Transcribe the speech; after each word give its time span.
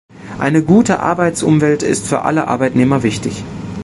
Eine 0.39 0.63
gute 0.63 0.99
Arbeitsumwelt 0.99 1.83
ist 1.83 2.07
für 2.07 2.23
alle 2.23 2.47
Arbeitnehmer 2.47 3.03
wichtig. 3.03 3.43